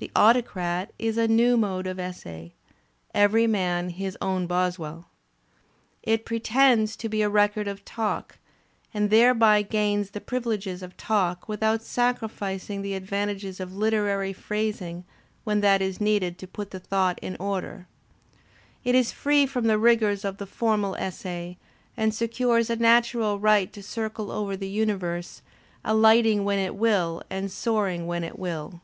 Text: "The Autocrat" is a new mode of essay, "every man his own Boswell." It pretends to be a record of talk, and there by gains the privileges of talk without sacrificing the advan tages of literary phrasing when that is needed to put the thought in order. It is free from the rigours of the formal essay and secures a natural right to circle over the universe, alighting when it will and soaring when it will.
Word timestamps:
"The 0.00 0.12
Autocrat" 0.14 0.92
is 0.96 1.18
a 1.18 1.26
new 1.26 1.56
mode 1.56 1.88
of 1.88 1.98
essay, 1.98 2.52
"every 3.12 3.48
man 3.48 3.88
his 3.88 4.16
own 4.22 4.46
Boswell." 4.46 5.08
It 6.04 6.24
pretends 6.24 6.94
to 6.94 7.08
be 7.08 7.20
a 7.20 7.28
record 7.28 7.66
of 7.66 7.84
talk, 7.84 8.38
and 8.94 9.10
there 9.10 9.34
by 9.34 9.62
gains 9.62 10.10
the 10.10 10.20
privileges 10.20 10.84
of 10.84 10.96
talk 10.96 11.48
without 11.48 11.82
sacrificing 11.82 12.80
the 12.82 12.92
advan 12.92 13.26
tages 13.26 13.58
of 13.58 13.74
literary 13.74 14.32
phrasing 14.32 15.02
when 15.42 15.62
that 15.62 15.82
is 15.82 16.00
needed 16.00 16.38
to 16.38 16.46
put 16.46 16.70
the 16.70 16.78
thought 16.78 17.18
in 17.18 17.34
order. 17.40 17.88
It 18.84 18.94
is 18.94 19.10
free 19.10 19.46
from 19.46 19.66
the 19.66 19.78
rigours 19.78 20.24
of 20.24 20.36
the 20.38 20.46
formal 20.46 20.94
essay 20.94 21.58
and 21.96 22.14
secures 22.14 22.70
a 22.70 22.76
natural 22.76 23.40
right 23.40 23.72
to 23.72 23.82
circle 23.82 24.30
over 24.30 24.56
the 24.56 24.70
universe, 24.70 25.42
alighting 25.84 26.44
when 26.44 26.60
it 26.60 26.76
will 26.76 27.20
and 27.28 27.50
soaring 27.50 28.06
when 28.06 28.22
it 28.22 28.38
will. 28.38 28.80